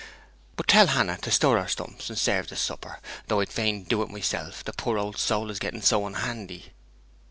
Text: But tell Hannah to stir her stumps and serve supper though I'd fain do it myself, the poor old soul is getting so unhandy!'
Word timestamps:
But 0.55 0.67
tell 0.67 0.87
Hannah 0.87 1.19
to 1.19 1.29
stir 1.29 1.61
her 1.61 1.67
stumps 1.67 2.09
and 2.09 2.17
serve 2.17 2.49
supper 2.57 2.99
though 3.27 3.39
I'd 3.39 3.49
fain 3.53 3.83
do 3.83 4.01
it 4.01 4.09
myself, 4.09 4.63
the 4.63 4.73
poor 4.73 4.97
old 4.97 5.19
soul 5.19 5.51
is 5.51 5.59
getting 5.59 5.83
so 5.83 6.07
unhandy!' 6.07 6.71